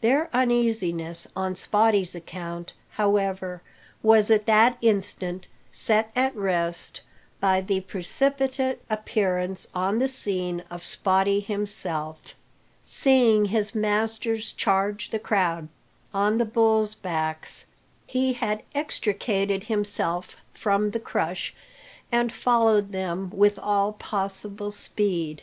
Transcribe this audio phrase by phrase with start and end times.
[0.00, 3.62] Their uneasiness on Spottie's account, however,
[4.00, 7.00] was at that instant set at rest
[7.40, 12.36] by the precipitate appearance on the scene of Spottie himself.
[12.80, 15.66] Seeing his masters charge the crowd
[16.14, 17.66] on the bulls' backs,
[18.06, 21.52] he had extricated himself from the crush,
[22.12, 25.42] and followed them with all possible speed.